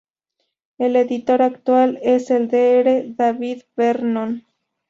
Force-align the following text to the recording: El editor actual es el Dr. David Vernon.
El 0.79 0.95
editor 0.95 1.43
actual 1.43 1.99
es 2.01 2.31
el 2.31 2.47
Dr. 2.47 3.15
David 3.17 3.65
Vernon. 3.77 4.43